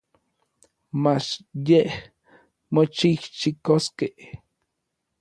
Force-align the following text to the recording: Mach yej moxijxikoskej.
Mach 1.03 1.29
yej 1.67 1.89
moxijxikoskej. 2.73 4.15